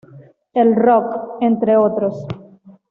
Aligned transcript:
El 0.55 0.75
Rock, 0.75 1.35
entre 1.41 1.77
otros. 1.77 2.25